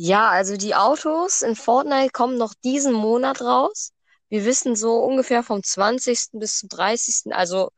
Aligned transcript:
Ja, 0.00 0.28
also 0.30 0.56
die 0.56 0.74
Autos 0.76 1.42
in 1.42 1.56
Fortnite 1.56 2.10
kommen 2.12 2.38
noch 2.38 2.54
diesen 2.54 2.92
Monat 2.92 3.40
raus. 3.42 3.92
Wir 4.28 4.44
wissen 4.44 4.76
so 4.76 4.98
ungefähr 5.02 5.42
vom 5.42 5.62
20. 5.64 6.38
bis 6.38 6.58
zum 6.58 6.68
30., 6.68 7.34
also 7.34 7.70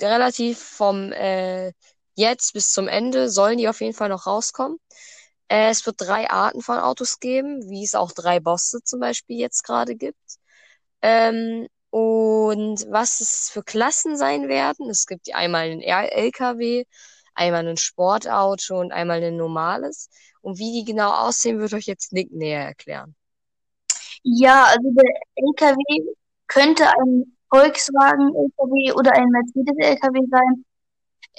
relativ 0.00 0.58
vom 0.60 1.12
äh, 1.12 1.72
jetzt 2.16 2.54
bis 2.54 2.72
zum 2.72 2.88
Ende 2.88 3.30
sollen 3.30 3.58
die 3.58 3.68
auf 3.68 3.80
jeden 3.80 3.94
Fall 3.94 4.08
noch 4.10 4.26
rauskommen. 4.26 4.78
Äh, 5.48 5.70
es 5.70 5.86
wird 5.86 5.96
drei 6.00 6.30
Arten 6.30 6.62
von 6.62 6.78
Autos 6.78 7.20
geben, 7.20 7.68
wie 7.70 7.84
es 7.84 7.94
auch 7.94 8.12
drei 8.12 8.40
Bosse 8.40 8.82
zum 8.84 9.00
Beispiel 9.00 9.38
jetzt 9.38 9.62
gerade 9.64 9.96
gibt. 9.96 10.18
Ähm, 11.02 11.68
und 11.90 12.86
was 12.90 13.20
es 13.20 13.50
für 13.50 13.62
Klassen 13.62 14.16
sein 14.16 14.48
werden, 14.48 14.88
es 14.90 15.06
gibt 15.06 15.34
einmal 15.34 15.66
einen 15.70 15.80
LKW, 15.82 16.84
einmal 17.34 17.66
ein 17.66 17.76
Sportauto 17.76 18.80
und 18.80 18.92
einmal 18.92 19.22
ein 19.22 19.36
normales. 19.36 20.10
Und 20.40 20.58
wie 20.58 20.72
die 20.72 20.84
genau 20.84 21.10
aussehen, 21.10 21.58
wird 21.60 21.72
euch 21.72 21.86
jetzt 21.86 22.12
Nick 22.12 22.32
näher 22.32 22.66
erklären. 22.66 23.14
Ja, 24.22 24.64
also 24.64 24.90
der 24.92 25.10
LKW 25.36 26.14
könnte 26.46 26.86
ein 26.86 27.36
Volkswagen-LKW 27.50 28.92
oder 28.92 29.12
ein 29.12 29.28
Mercedes-LKW 29.28 30.26
sein. 30.30 30.64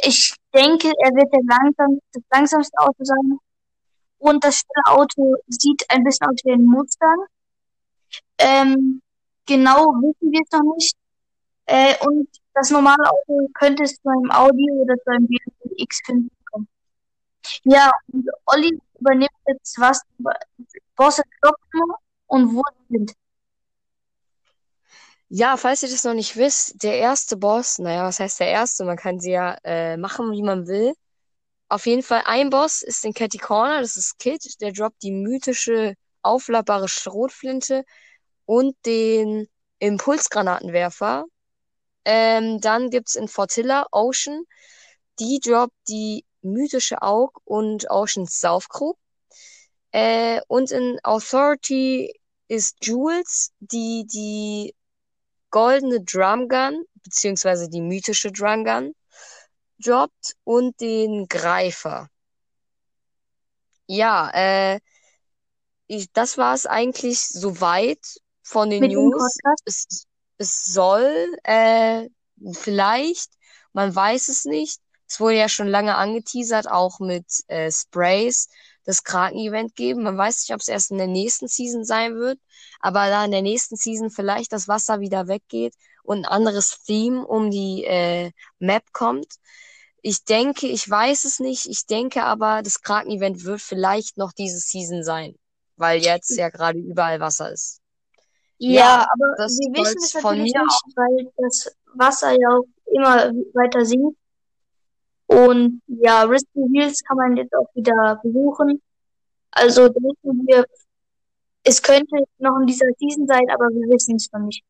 Ich 0.03 0.35
denke, 0.53 0.91
er 1.03 1.11
wird 1.11 1.31
der 1.33 1.41
langsam, 1.47 1.99
das 2.13 2.23
langsamste 2.31 2.77
Auto 2.77 3.03
sein. 3.03 3.39
Und 4.17 4.43
das 4.43 4.59
schnelle 4.59 4.99
Auto 4.99 5.35
sieht 5.47 5.83
ein 5.89 6.03
bisschen 6.03 6.27
aus 6.27 6.39
wie 6.43 6.53
ein 6.53 6.65
Mustang. 6.65 7.25
Ähm, 8.37 9.01
genau 9.45 9.87
wissen 10.01 10.31
wir 10.31 10.41
es 10.41 10.51
noch 10.51 10.75
nicht. 10.75 10.95
Äh, 11.65 11.95
und 12.05 12.27
das 12.53 12.69
normale 12.69 13.03
Auto 13.09 13.47
könnte 13.53 13.83
es 13.83 13.95
zu 13.95 14.09
einem 14.09 14.31
Audi 14.31 14.69
oder 14.71 14.95
zu 15.03 15.11
einem 15.11 15.27
BMW 15.27 15.83
X5 15.83 16.29
kommen. 16.51 16.67
Ja, 17.63 17.91
und 18.11 18.27
Olli 18.45 18.79
übernimmt 18.99 19.31
jetzt 19.47 19.79
was, 19.79 20.01
Bosse 20.95 21.23
Klopfen 21.41 21.81
und 22.27 22.61
sind. 22.89 23.13
Ja, 25.29 25.57
falls 25.57 25.81
ihr 25.81 25.89
das 25.89 26.03
noch 26.03 26.13
nicht 26.13 26.37
wisst, 26.37 26.83
der 26.83 26.99
erste 26.99 27.37
Boss, 27.37 27.79
naja, 27.79 28.05
was 28.05 28.19
heißt 28.19 28.39
der 28.39 28.49
erste? 28.49 28.85
Man 28.85 28.97
kann 28.97 29.19
sie 29.19 29.31
ja 29.31 29.57
äh, 29.63 29.97
machen, 29.97 30.31
wie 30.31 30.43
man 30.43 30.67
will. 30.67 30.93
Auf 31.69 31.87
jeden 31.87 32.03
Fall, 32.03 32.21
ein 32.25 32.51
Boss 32.51 32.83
ist 32.83 33.03
den 33.03 33.15
Catty 33.15 33.39
Corner, 33.39 33.81
das 33.81 33.97
ist 33.97 34.19
Kid, 34.19 34.61
der 34.61 34.71
droppt 34.71 35.01
die 35.01 35.11
mythische 35.11 35.95
aufladbare 36.21 36.87
Schrotflinte 36.87 37.83
und 38.45 38.75
den 38.85 39.47
Impulsgranatenwerfer. 39.79 41.25
Ähm, 42.05 42.59
dann 42.59 42.89
gibt's 42.89 43.15
in 43.15 43.27
Fortilla 43.27 43.87
Ocean, 43.91 44.43
die 45.19 45.39
droppt 45.39 45.75
die 45.87 46.25
mythische 46.41 47.01
Aug 47.01 47.39
und 47.45 47.89
Oceans 47.89 48.39
Saufkrug. 48.39 48.97
Äh, 49.91 50.41
und 50.47 50.71
in 50.71 50.99
Authority 51.03 52.13
ist 52.47 52.77
Jules, 52.81 53.51
die 53.59 54.05
die 54.05 54.75
goldene 55.49 56.01
Drumgun, 56.01 56.85
beziehungsweise 57.03 57.69
die 57.69 57.81
mythische 57.81 58.31
Drumgun, 58.31 58.95
droppt 59.83 60.35
und 60.43 60.79
den 60.81 61.27
Greifer. 61.27 62.09
Ja, 63.85 64.31
äh, 64.33 64.79
ich, 65.87 66.11
das 66.11 66.37
war 66.37 66.55
es 66.55 66.65
eigentlich 66.65 67.19
soweit 67.19 67.99
von 68.41 68.69
den 68.69 68.79
Mit 68.81 68.91
dem 68.91 69.09
News. 69.09 69.37
Es, 69.65 70.05
es 70.37 70.63
soll, 70.65 71.35
äh, 71.43 72.07
vielleicht, 72.53 73.31
man 73.73 73.95
weiß 73.95 74.29
es 74.29 74.45
nicht. 74.45 74.79
Es 75.07 75.19
wurde 75.19 75.37
ja 75.37 75.49
schon 75.49 75.67
lange 75.67 75.95
angeteasert, 75.95 76.67
auch 76.67 76.99
mit 76.99 77.25
äh, 77.47 77.71
Sprays, 77.71 78.49
das 78.85 79.03
Kraken-Event 79.03 79.75
geben. 79.75 80.03
Man 80.03 80.17
weiß 80.17 80.41
nicht, 80.41 80.53
ob 80.53 80.61
es 80.61 80.67
erst 80.67 80.91
in 80.91 80.97
der 80.97 81.07
nächsten 81.07 81.47
Season 81.47 81.85
sein 81.85 82.15
wird, 82.15 82.39
aber 82.79 83.07
da 83.09 83.23
in 83.25 83.31
der 83.31 83.41
nächsten 83.41 83.75
Season 83.75 84.09
vielleicht 84.09 84.51
das 84.51 84.67
Wasser 84.67 84.99
wieder 84.99 85.27
weggeht 85.27 85.75
und 86.03 86.19
ein 86.19 86.25
anderes 86.25 86.81
Theme 86.85 87.25
um 87.25 87.49
die 87.51 87.83
äh, 87.85 88.31
Map 88.59 88.83
kommt. 88.91 89.35
Ich 90.01 90.25
denke, 90.25 90.67
ich 90.67 90.89
weiß 90.89 91.23
es 91.25 91.39
nicht. 91.39 91.65
Ich 91.67 91.85
denke 91.85 92.23
aber, 92.23 92.61
das 92.61 92.81
Kraken-Event 92.81 93.45
wird 93.45 93.61
vielleicht 93.61 94.17
noch 94.17 94.33
diese 94.33 94.59
Season 94.59 95.03
sein, 95.03 95.35
weil 95.77 96.01
jetzt 96.01 96.31
ja 96.31 96.49
gerade 96.49 96.79
überall 96.79 97.19
Wasser 97.21 97.51
ist. 97.51 97.82
Ja, 98.71 99.05
aber 99.11 99.47
wir 99.47 99.83
wissen 99.83 99.97
es 99.97 100.13
natürlich 100.13 100.53
nicht, 100.53 100.83
weil 100.95 101.31
das 101.37 101.75
Wasser 101.93 102.31
ja 102.31 102.49
auch 102.49 102.65
immer 102.85 103.31
weiter 103.53 103.85
sinkt. 103.85 104.17
Und 105.27 105.81
ja, 105.87 106.23
Risky 106.23 106.59
Wheels 106.59 107.03
kann 107.03 107.17
man 107.17 107.35
jetzt 107.35 107.53
auch 107.55 107.67
wieder 107.73 108.19
besuchen. 108.23 108.81
Also 109.51 109.87
denken 109.89 110.47
wir, 110.47 110.65
es 111.63 111.81
könnte 111.81 112.23
noch 112.37 112.59
in 112.59 112.67
dieser 112.67 112.87
Season 112.97 113.27
sein, 113.27 113.49
aber 113.49 113.65
wir 113.69 113.87
wissen 113.93 114.15
es 114.15 114.31
noch 114.31 114.41
nicht. 114.41 114.63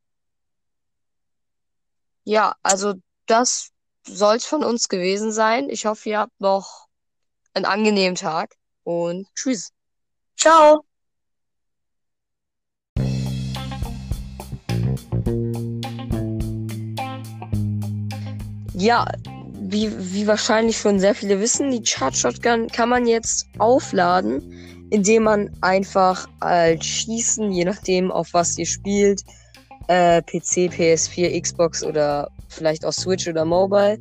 Ja, 2.23 2.55
also 2.63 2.93
das 3.25 3.71
soll 4.07 4.37
es 4.37 4.45
von 4.45 4.63
uns 4.63 4.89
gewesen 4.89 5.31
sein. 5.31 5.69
Ich 5.69 5.85
hoffe, 5.85 6.09
ihr 6.09 6.19
habt 6.19 6.39
noch 6.39 6.87
einen 7.53 7.65
angenehmen 7.65 8.15
Tag 8.15 8.55
und 8.83 9.27
tschüss. 9.35 9.71
Ciao. 10.37 10.83
Ja, 18.83 19.05
wie, 19.61 19.89
wie 19.97 20.27
wahrscheinlich 20.27 20.77
schon 20.77 20.99
sehr 20.99 21.15
viele 21.15 21.39
wissen, 21.39 21.71
die 21.71 21.85
Charge 21.85 22.17
Shotgun 22.17 22.67
kann 22.67 22.89
man 22.89 23.07
jetzt 23.07 23.47
aufladen, 23.57 24.41
indem 24.89 25.23
man 25.23 25.49
einfach 25.61 26.27
als 26.41 26.85
Schießen, 26.85 27.49
je 27.53 27.63
nachdem 27.63 28.11
auf 28.11 28.33
was 28.33 28.57
ihr 28.57 28.65
spielt, 28.65 29.23
äh, 29.87 30.21
PC, 30.21 30.67
PS4, 30.69 31.41
Xbox 31.41 31.81
oder 31.81 32.29
vielleicht 32.49 32.83
auch 32.85 32.91
Switch 32.91 33.25
oder 33.25 33.45
Mobile, 33.45 33.97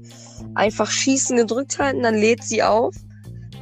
einfach 0.56 0.90
Schießen 0.90 1.36
gedrückt 1.36 1.78
halten, 1.78 2.02
dann 2.02 2.16
lädt 2.16 2.42
sie 2.42 2.64
auf. 2.64 2.92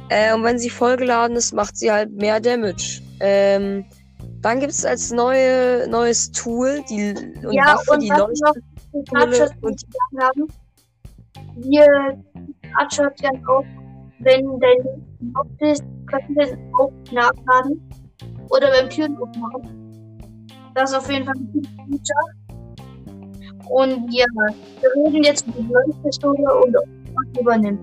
Äh, 0.09 0.33
und 0.33 0.43
wenn 0.43 0.57
sie 0.57 0.71
vollgeladen 0.71 1.37
ist, 1.37 1.53
macht 1.53 1.77
sie 1.77 1.91
halt 1.91 2.11
mehr 2.13 2.39
Damage. 2.39 2.99
Ähm, 3.19 3.85
dann 4.41 4.59
gibt 4.59 4.71
es 4.71 4.85
als 4.85 5.11
neue, 5.11 5.87
neues 5.87 6.31
Tool 6.31 6.83
die 6.89 7.13
und 7.45 7.53
ja, 7.53 7.75
Waffe, 7.75 7.91
und 7.91 7.99
die 7.99 8.09
Leuchtpistole 8.09 9.51
und 9.61 9.83
die 9.83 10.19
haben 10.19 10.47
wir 11.55 12.23
Artshotgun 12.77 13.45
auch, 13.47 13.65
wenn 14.19 14.59
dein 14.59 15.33
Kopf 15.33 15.49
ist, 15.59 15.83
können 16.07 16.35
wir 16.35 16.57
auch 16.79 16.91
nachladen. 17.11 17.81
Oder 18.49 18.69
beim 18.71 18.89
Türen 18.89 19.17
aufmachen. 19.17 19.81
Das 20.75 20.91
ist 20.91 20.97
auf 20.97 21.11
jeden 21.11 21.25
Fall 21.25 21.35
ein 21.35 21.51
gutes 21.53 21.71
Feature. 21.71 22.41
Und 23.69 24.13
ja, 24.13 24.25
wir 24.81 25.05
reden 25.05 25.23
jetzt 25.23 25.47
über 25.47 25.61
die 25.61 25.71
Leuchtpistole 25.71 26.61
und 26.61 26.75
was 26.75 27.39
übernimmt. 27.39 27.81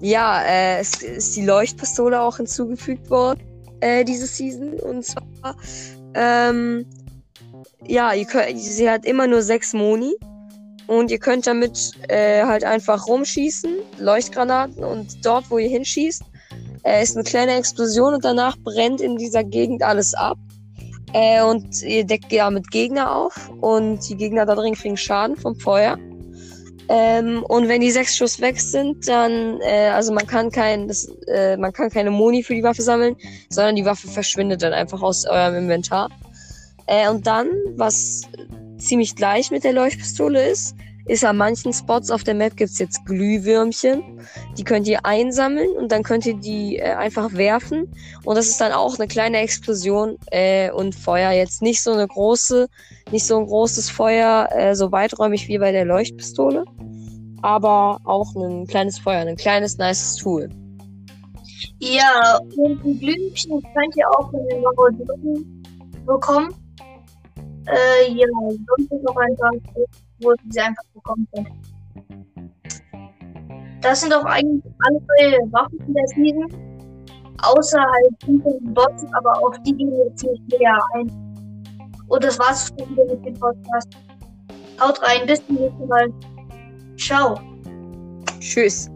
Ja, 0.00 0.42
äh, 0.42 0.80
es 0.80 1.02
ist 1.02 1.36
die 1.36 1.44
Leuchtpistole 1.44 2.20
auch 2.20 2.36
hinzugefügt 2.36 3.10
worden, 3.10 3.40
äh, 3.80 4.04
diese 4.04 4.26
Season. 4.26 4.74
Und 4.80 5.04
zwar, 5.04 5.56
ähm, 6.14 6.86
ja, 7.86 8.12
könnt, 8.24 8.58
sie 8.58 8.88
hat 8.88 9.04
immer 9.04 9.26
nur 9.26 9.42
sechs 9.42 9.72
Moni. 9.74 10.16
Und 10.88 11.10
ihr 11.10 11.18
könnt 11.18 11.46
damit 11.46 11.92
äh, 12.08 12.42
halt 12.44 12.64
einfach 12.64 13.06
rumschießen, 13.06 13.70
Leuchtgranaten 13.98 14.82
und 14.82 15.24
dort, 15.24 15.50
wo 15.50 15.58
ihr 15.58 15.68
hinschießt, 15.68 16.22
äh, 16.82 17.02
ist 17.02 17.14
eine 17.14 17.24
kleine 17.24 17.54
Explosion 17.56 18.14
und 18.14 18.24
danach 18.24 18.56
brennt 18.56 19.00
in 19.00 19.16
dieser 19.16 19.44
Gegend 19.44 19.82
alles 19.82 20.14
ab. 20.14 20.38
Äh, 21.12 21.42
und 21.42 21.82
ihr 21.82 22.04
deckt 22.04 22.32
damit 22.32 22.70
Gegner 22.70 23.14
auf 23.14 23.50
und 23.60 24.08
die 24.08 24.16
Gegner 24.16 24.46
da 24.46 24.54
drin 24.54 24.74
kriegen 24.74 24.96
Schaden 24.96 25.36
vom 25.36 25.56
Feuer. 25.56 25.98
Ähm, 26.90 27.44
und 27.48 27.68
wenn 27.68 27.82
die 27.82 27.90
sechs 27.90 28.16
Schuss 28.16 28.40
weg 28.40 28.58
sind, 28.58 29.06
dann, 29.08 29.60
äh, 29.60 29.90
also 29.90 30.12
man 30.12 30.26
kann 30.26 30.50
kein, 30.50 30.88
das, 30.88 31.06
äh, 31.26 31.58
man 31.58 31.72
kann 31.72 31.90
keine 31.90 32.10
Moni 32.10 32.42
für 32.42 32.54
die 32.54 32.62
Waffe 32.62 32.80
sammeln, 32.80 33.14
sondern 33.50 33.76
die 33.76 33.84
Waffe 33.84 34.08
verschwindet 34.08 34.62
dann 34.62 34.72
einfach 34.72 35.02
aus 35.02 35.26
eurem 35.26 35.56
Inventar. 35.56 36.08
Äh, 36.86 37.10
und 37.10 37.26
dann, 37.26 37.50
was 37.76 38.22
ziemlich 38.78 39.14
gleich 39.16 39.50
mit 39.50 39.64
der 39.64 39.72
Leuchtpistole 39.72 40.48
ist, 40.48 40.74
ist 41.08 41.24
an 41.24 41.38
manchen 41.38 41.72
Spots 41.72 42.10
auf 42.10 42.22
der 42.22 42.34
Map 42.34 42.56
gibt's 42.56 42.78
jetzt 42.78 43.04
Glühwürmchen. 43.06 44.20
Die 44.56 44.64
könnt 44.64 44.86
ihr 44.86 45.04
einsammeln 45.04 45.70
und 45.70 45.90
dann 45.90 46.02
könnt 46.02 46.26
ihr 46.26 46.34
die 46.34 46.76
äh, 46.76 46.92
einfach 46.92 47.32
werfen. 47.32 47.90
Und 48.24 48.36
das 48.36 48.46
ist 48.46 48.60
dann 48.60 48.72
auch 48.72 48.98
eine 48.98 49.08
kleine 49.08 49.38
Explosion 49.38 50.18
äh, 50.30 50.70
und 50.70 50.94
Feuer. 50.94 51.32
Jetzt 51.32 51.62
nicht 51.62 51.82
so 51.82 51.92
eine 51.92 52.06
große, 52.06 52.68
nicht 53.10 53.26
so 53.26 53.38
ein 53.38 53.46
großes 53.46 53.88
Feuer, 53.88 54.48
äh, 54.52 54.74
so 54.74 54.92
weiträumig 54.92 55.48
wie 55.48 55.58
bei 55.58 55.72
der 55.72 55.86
Leuchtpistole. 55.86 56.64
Aber 57.40 58.00
auch 58.04 58.34
ein 58.36 58.66
kleines 58.66 58.98
Feuer, 58.98 59.20
ein 59.20 59.36
kleines, 59.36 59.78
nices 59.78 60.16
Tool. 60.16 60.50
Ja, 61.78 62.38
und 62.56 62.84
die 62.84 62.98
Glühwürmchen 62.98 63.62
könnt 63.74 63.96
ihr 63.96 64.08
auch 64.10 64.30
von 64.30 64.46
den 64.48 64.60
Marodeuren 64.60 65.64
bekommen. 66.04 66.54
Äh, 67.68 68.12
ja, 68.12 68.26
sonst 68.30 68.92
ist 68.92 69.02
noch 69.02 69.16
ein 69.16 69.36
paar, 69.36 69.52
wo 70.20 70.32
sie 70.48 70.60
einfach 70.60 70.82
bekommen 70.94 71.28
können. 71.34 71.62
Das 73.82 74.00
sind 74.00 74.12
auch 74.14 74.24
eigentlich 74.24 74.72
alle 74.80 75.38
Waffen 75.52 75.78
in 75.86 75.94
der 75.94 76.06
Season. 76.08 76.68
Außer 77.42 77.78
halt 77.78 78.22
den 78.26 78.74
Bots, 78.74 79.04
aber 79.12 79.40
auf 79.44 79.56
die 79.62 79.72
gehen 79.72 79.92
wir 79.92 80.06
jetzt 80.06 80.24
nicht 80.24 80.42
näher 80.48 80.78
ein. 80.94 81.08
Und 82.08 82.24
das 82.24 82.38
war's 82.38 82.68
schon 82.68 82.90
wieder 82.90 83.04
mit 83.04 83.24
dem 83.24 83.34
Podcast. 83.34 83.88
Haut 84.80 85.00
rein, 85.02 85.26
bis 85.26 85.44
zum 85.46 85.56
nächsten 85.56 85.86
Mal. 85.86 86.12
Ciao. 86.96 87.38
Tschüss. 88.40 88.90